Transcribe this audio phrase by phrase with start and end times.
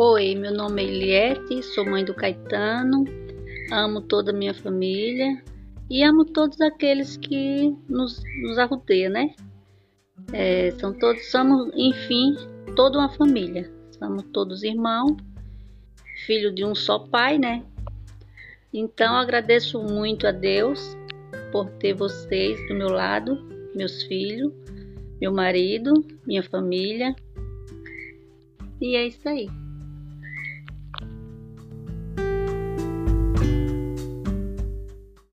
[0.00, 3.04] Oi, meu nome é Eliette, sou mãe do Caetano,
[3.72, 5.42] amo toda a minha família
[5.90, 9.34] e amo todos aqueles que nos, nos arrudeiam, né?
[10.32, 12.36] É, são todos, somos, enfim,
[12.76, 13.68] toda uma família.
[13.98, 15.16] Somos todos irmãos,
[16.26, 17.64] filho de um só pai, né?
[18.72, 20.96] Então agradeço muito a Deus
[21.50, 23.36] por ter vocês do meu lado,
[23.74, 24.52] meus filhos,
[25.20, 27.16] meu marido, minha família.
[28.80, 29.48] E é isso aí.